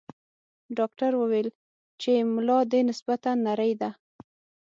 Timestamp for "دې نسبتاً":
2.71-3.31